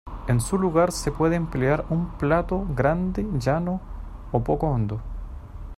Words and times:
En 0.27 0.41
su 0.41 0.57
lugar, 0.57 0.91
se 0.91 1.11
puede 1.11 1.35
emplear 1.35 1.85
un 1.91 2.07
plato 2.17 2.65
grande 2.75 3.23
llano 3.37 3.79
o 4.31 4.43
poco 4.43 4.65
hondo. 4.67 4.99